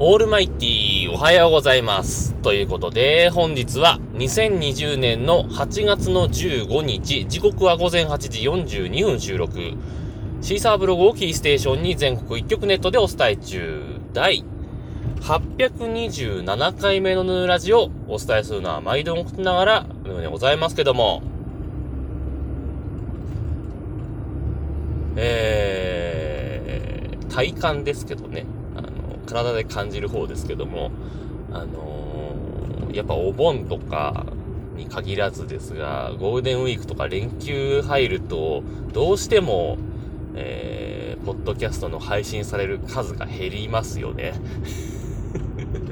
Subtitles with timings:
[0.00, 2.32] オールマイティーおはようございます。
[2.34, 9.58] ということで、本日は2020年の8月の15日、時刻は午前8時42分収録。
[10.40, 13.82] シーサーブログをキーステーションに全国一曲ネットでお伝え中。
[14.12, 14.44] 第
[15.22, 21.24] 827回目のヌーラジをお伝えするのは毎度送ながらのようでございますけども、
[25.16, 28.46] えー、体感ですけどね。
[29.28, 30.90] 体で感じる方ですけども、
[31.52, 34.26] あのー、やっぱお盆とか
[34.76, 39.76] に限らずですが、ゴールデンウィークとか連休入ると、どうしても、
[40.34, 44.34] えー、ポッドキャストの配信される数が減りますよね。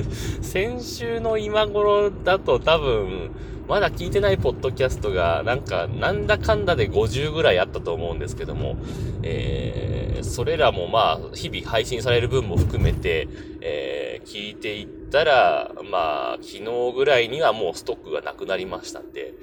[0.43, 3.31] 先週の今頃だと多分、
[3.69, 8.77] まだ聞いてないポッドキャストが、なんか、なんだかんだで50ぐらいあったと思うんですけども、
[9.23, 13.29] えー、それらもまあ、日々配信される分も含めて、
[13.61, 19.35] えー、聞いていったら、まあ、昨日ぐらいにはもうストックがなくなりましたんで、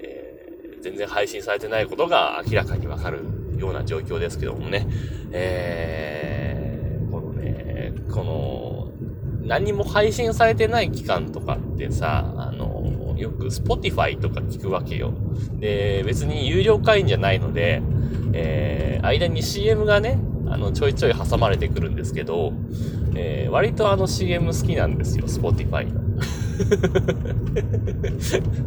[0.00, 3.20] えー、全然配信されてないことが明らかにわかる
[3.58, 4.86] ような状況ですけどもね、
[5.30, 8.57] えー、このね、この、
[9.48, 15.12] 何も配信されてない期間とかってさ、あの、よく Spotify とか聞くわけよ。
[15.58, 17.82] で、別に有料会員じゃないので、
[18.34, 22.52] えー、間に CM がね、あの、ちょいちょい挟まれてくるんですけど、
[23.14, 26.07] えー、割とあの CM 好きなんですよ、Spotify の。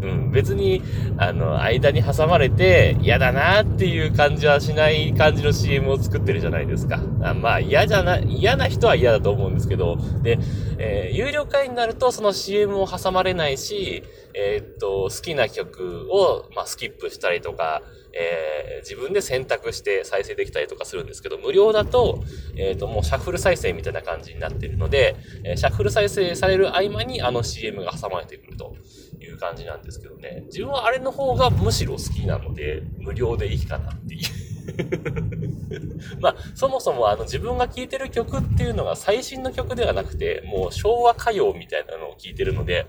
[0.02, 0.82] うん、別に、
[1.18, 7.02] あの、間に挟まれて嫌だなっていう感じはしない感じの CM を作ってるじゃないですか。
[7.22, 10.40] あまあ、嫌じゃな、嫌な人は嫌だと思うんですけど、で、
[10.78, 14.04] えー、有料会員になるとその CM を挟まれないし、
[14.34, 17.82] えー、っと、好きな曲を、まあ、スキップしたりとか、
[18.14, 22.24] えー、自分で選択して再生できたりとかするんですけど、無料だと、
[22.56, 28.76] えっ、ー、と、もうシャッフル再生みたいな感じになってるので、えー、シャッフル再生される合間にあの CM が挟まれてくると
[29.20, 30.44] いう感じなんですけどね。
[30.48, 34.22] 自分はあれの方がむしろ好きなので、無料でいいかなっていう。
[36.20, 42.88] まあ、そもそもあの自分が聴いてる曲っていうのが最新の曲ではなくて、もう昭和歌謡みたいなのを聴いてるので、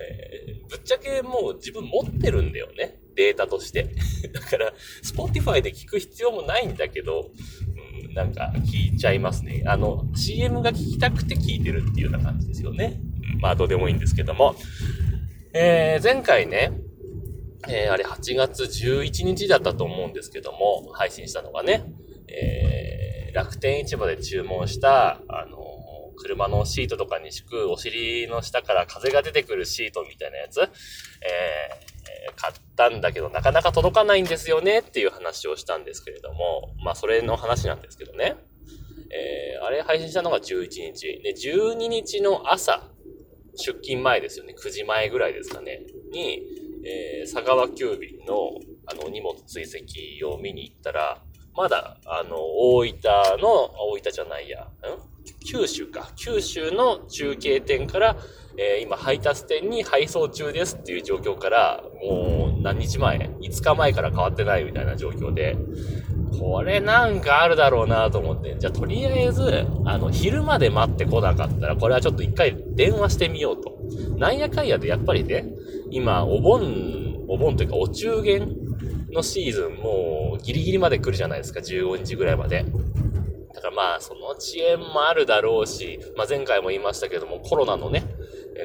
[0.00, 3.01] えー、ぶっちゃけもう自分持ってるんだよね。
[3.14, 3.88] データとして。
[4.32, 7.30] だから、Spotify で聞く必要もないんだけど、
[8.06, 9.62] うん、なんか聞いちゃいますね。
[9.66, 13.00] あの、CM が聞きたくて聞いてるっていうような感じですよね。
[13.40, 14.56] まあ、どうでもいいんですけども。
[15.54, 16.72] えー、前回ね、
[17.68, 21.84] えー、あれ8月11日だったと思うんですけども、配信したのがね、
[22.28, 25.58] えー、楽天市場で注文した、あの
[26.16, 38.36] 車のシートとかに敷くお尻の下から風が出てくるシートみたいなやつ、えー、買ったんだけどなかなか届かないんですよねっていう話をしたんですけれども、まあそれの話なんですけどね。
[39.14, 41.20] えー、あれ配信したのが11日。
[41.22, 42.82] で、12日の朝、
[43.54, 44.54] 出勤前ですよね。
[44.58, 45.82] 9時前ぐらいですかね。
[46.10, 46.42] に、
[46.84, 48.52] えー、佐川急便の、
[48.86, 51.22] あの、荷物追跡を見に行ったら、
[51.54, 53.00] まだ、あの、大分
[53.40, 54.68] の、大分じゃないや、ん？
[55.44, 56.10] 九州か。
[56.16, 58.16] 九州の中継店から、
[58.56, 65.56] えー、今配達店に配送中ですっていう状況から、もう何日前 ?5 日前から変わってないみたいな状況で、
[66.38, 73.78] これなんかあるだろうなと思って、じゃあとりあえず、あの、昼まで待ってこなかったら、これはちょっと一回電話してみようと。
[74.16, 75.46] なんやかんやでやっぱりね、
[75.90, 78.48] 今、お盆、お盆というかお中元
[79.12, 82.64] のシーズンもうギリギリまで来るじゃないですか、15日ぐらいまで。
[83.62, 88.04] からまあ、その遅延もあるだろうし、まあ前回も言いましたけども、コロナのね、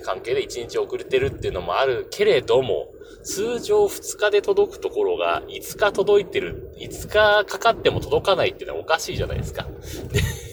[0.04, 2.94] 関係で1日遅れてるっていうのもあるけれども、
[3.24, 9.68] 通常2日で届くところが5日届いてる、5日かかっても届かないっていうのはおかしいじゃないですか。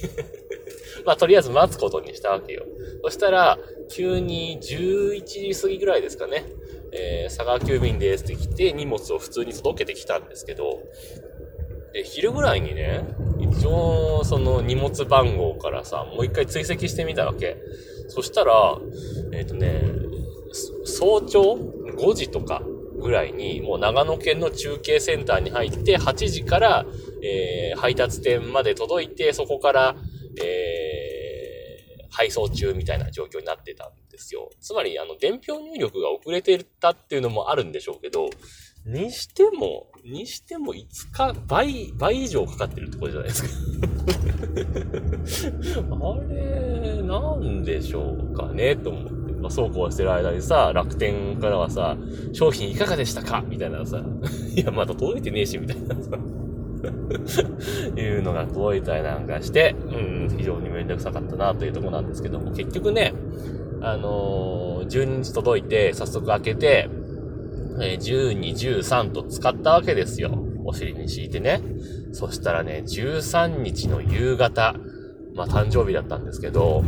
[1.05, 2.65] まあとりあえず待つことにしたわけよ。
[3.03, 3.59] そしたら、
[3.91, 6.45] 急に11時過ぎぐらいですかね。
[6.93, 10.81] えー、佐川急便ですって来て、荷物を普通に届けてきたんですけど、
[11.93, 13.05] で、昼ぐらいにね、
[13.57, 17.57] 一応、その荷物番号からさ、もう一回追跡してみたわけ。
[18.09, 18.79] そしたら、
[19.33, 19.83] えっ、ー、とね、
[20.85, 21.55] 早朝
[21.97, 22.63] 5時とか
[23.01, 26.87] ぐらいに、もう長野県の中継センターに入って、8時から、
[27.23, 29.97] えー、配達店まで届いて、そこから、
[30.43, 30.94] えー、
[32.15, 34.49] 配送中みたいな状況になってたんですよ。
[34.61, 38.31] つまり、あの、伝票入力が遅れてたっていうのもあるんでしょうけど、
[38.87, 43.49] にしても、にしても5日、倍、倍以上かかってるってことじゃないですか
[46.07, 49.25] あれ、なんでしょうかねと思って。
[49.45, 51.99] まあ、そうこうしてる間にさ、楽天からはさ、
[52.33, 54.03] 商品いかがでしたかみたいなさ、
[54.55, 56.13] いや、まだ届いてねえし、みたいなさ。
[57.97, 63.13] いうのが届いたりなんかして、うん、非常にめんどくさかったなというところなんですけども、結局ね、
[63.81, 66.89] あのー、12日届いて、早速開けて、
[67.81, 70.45] えー、12、13と使ったわけですよ。
[70.65, 71.61] お尻に敷いてね。
[72.13, 74.75] そしたらね、13日の夕方、
[75.35, 76.85] まあ誕生日だったんですけど、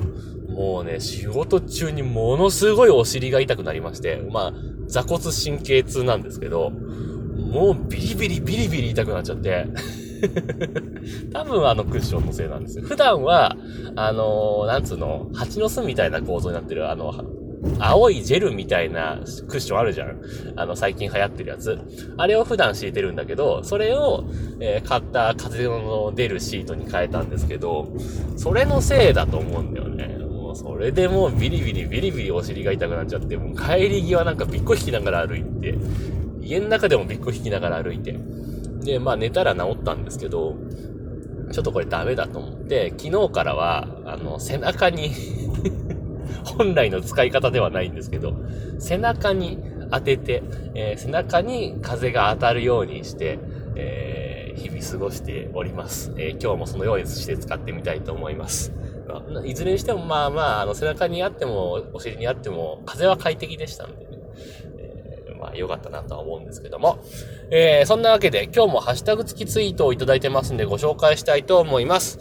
[0.48, 4.52] もうね、仕事中にものすごいお尻が痛くなりまして、まあ、
[4.86, 9.66] 座骨神経痛なんですけど、もうビリビリビリビリ痛くなっちゃって、
[11.32, 12.84] 多分あのクッションのせいなんですよ。
[12.84, 13.56] 普段は、
[13.96, 17.12] あのー、なんつうの、蜂の巣みたいな構造になってる、あの、
[17.78, 20.20] 青いジェルみたいなクッションあるじゃん。
[20.56, 21.78] あの、最近流行ってるやつ。
[22.16, 24.24] あれを普段敷いてるんだけど、それを、
[24.60, 27.88] えー、買った風の出るシートに変えたんですけど、
[28.36, 30.18] それのせいだと思うんだよね。
[30.18, 35.74] もうそれでもうビリビリビリビリお尻が痛くなっちゃって、もう帰り際なんかびっこ引きながら歩いて、
[36.42, 38.18] 家の中でもびっこ引きながら歩いて、
[38.86, 40.56] で、まあ寝たら治ったんですけど、
[41.52, 45.10] ちょっとこれダメだと思って、昨日からは、あの、背中に
[46.44, 48.34] 本来の使い方ではないんですけど、
[48.78, 49.58] 背中に
[49.90, 50.42] 当てて、
[50.74, 53.38] えー、背中に風が当たるようにして、
[53.74, 56.12] えー、日々過ごしております。
[56.16, 58.72] えー、今日もそのようにして使ってみたいと思います。
[59.44, 64.15] いずれにしても、まあまあ、あの、背中にあっても、お尻にあっても、風は快適でしたんでね。
[65.58, 66.98] 良かったなとは思うんですけども。
[67.50, 72.18] えー、そんなわけで今日もハッシュタグ付きツイートをいただいてますんでご紹介したいと思います。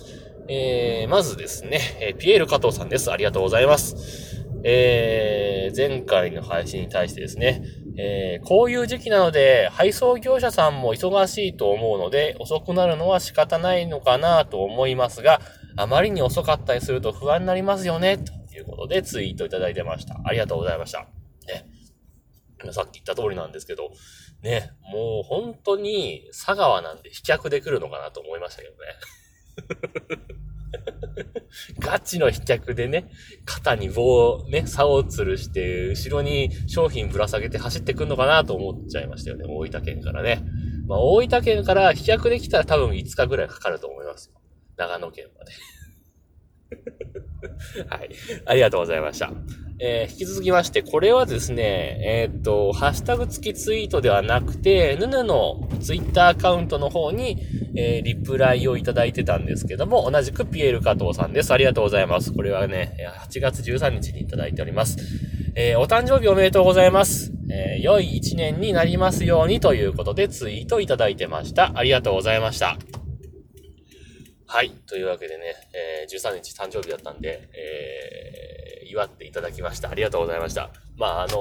[0.47, 3.11] えー、まずですね、えー、ピエール加藤さんです。
[3.11, 4.45] ありがとうございます。
[4.63, 7.61] えー、前回の配信に対してですね、
[7.97, 15.39] えー、こういう時期なので、配送業者さんも忙しいと思うので、遅くなるのは仕方ないのかなと思いますが、
[15.77, 20.19] あまりに遅かったりすると不安になりますよね、ということでツイートいただいてました。
[20.23, 21.14] ありがとうございました。
[22.71, 23.91] さっき言った通りなんですけど、
[24.41, 28.77] ね、もう本当に佐川なんで飛脚で来るのかなと思いましたけどね。
[31.79, 33.09] ガチの飛脚でね、
[33.45, 40.43] 肩に棒をね、竿を吊るして、後ろに商品ぶら下げて走ってくんのかなと思っちゃいましたよね、大分県からね。
[40.87, 44.41] まあ、大分県から飛脚で来たら多分5日ぐらいかかると思いますよ。
[44.77, 45.51] 長野県まで。
[47.89, 48.09] はい。
[48.45, 49.31] ありがとうございました。
[49.77, 57.37] えー、引き続きまして、これはですね、えー、っと、ハッシュタグ付きツイートではなくて、ヌヌのツイッターアカウントの方に、
[57.75, 61.51] えー、リプライをいただいてたんですけども、同じくピエール加藤さんです。
[61.51, 62.31] ありがとうございます。
[62.31, 62.95] これはね、
[63.27, 64.97] 8月13日にいただいております。
[65.55, 67.33] えー、お誕生日おめでとうございます。
[67.51, 71.71] えー、良い一年になりますようにということでツイートいただいてました。
[71.75, 72.77] ありがとうございました。
[74.47, 74.69] はい。
[74.87, 79.89] というわけでね、えー、13日誕生日だったんで、えー、祝っていただきました。
[79.89, 80.69] ありがとうございました。
[80.97, 81.35] まあ、あのー、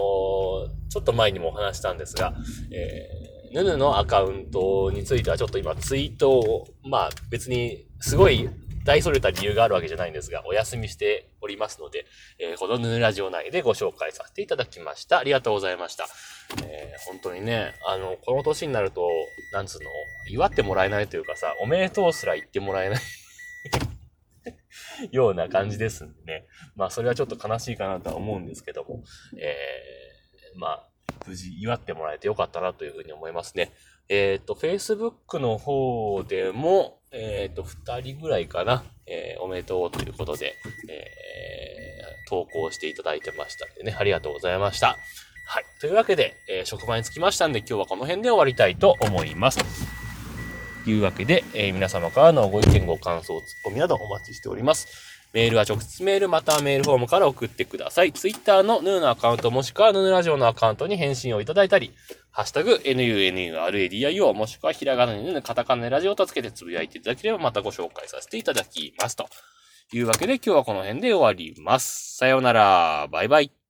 [0.89, 2.35] ちょっと前にもお話したんですが、
[2.73, 8.49] えー、ヌヌのアカウントについてはちょっと今ツイートを、まあ別にすごい
[8.85, 12.05] 大それた理由があるわけじゃないんですが、お休みしておりますので、
[12.39, 15.19] えー、このヌヌラジオ内でご紹介させていただきました。
[15.19, 16.07] ありがとうございました。
[16.63, 19.09] えー、本当にね、あの、この年になると、
[19.53, 19.91] なんつうの、
[20.29, 23.01] 祝ってもらえないというかさ、おめでとうすら言ってもらえない
[25.13, 26.47] ような感じですんでね。
[26.77, 29.03] まあ、それはちょっと悲しいかなとは思うんですけども、
[29.39, 30.89] えー、まあ、
[31.27, 33.73] 無事祝ってもらえてよかったなというふうに思いますね。
[34.09, 40.57] えっ、ー、と、Facebook の方でも、えっ、ー、と、二人ぐらいかな、えー、おめでとうということで、
[40.89, 44.99] えー、投稿していただいてましたんでね、ありがとうございました。
[45.47, 45.65] はい。
[45.81, 49.59] というわけで、えー、職場に着きましたんで、今日はこの辺で終わりたいと思います。
[50.85, 55.14] というわけで、え、皆様からのご意見、ご感想、ツッコミなどお待ちしております。
[55.35, 58.13] メールは直接メールまたはメールフォームから送ってください。
[58.13, 61.93] ツイッターのヌーのアカウントもしくはヌーラジオのアカウントに返信をいただいたり、
[62.31, 69.17] ハッシュタグ NUNURADIO もしくはひらがなにヌカタカナラジオとつけてつぶやいていただければまたご紹介させていただきます。
[69.17, 69.27] と
[69.93, 72.17] いうわけで今日はこの辺で終わります。
[72.17, 73.09] さようなら。
[73.11, 73.64] バイバイ。